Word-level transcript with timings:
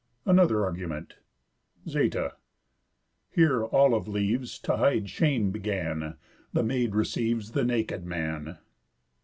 ANOTHER 0.25 0.65
ARGUMENT 0.65 1.13
Ζη̑τα. 1.87 2.31
Here 3.29 3.65
olive 3.67 4.07
leaves 4.07 4.57
T' 4.57 4.75
hide 4.77 5.07
shame 5.11 5.51
began, 5.51 6.17
The 6.53 6.63
maid 6.63 6.95
receives 6.95 7.51
The 7.51 7.63
naked 7.63 8.03
man. 8.03 8.57